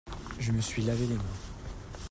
Je 0.39 0.51
me 0.51 0.61
suis 0.61 0.81
lavé 0.81 1.05
les 1.05 1.13
mains. 1.13 1.37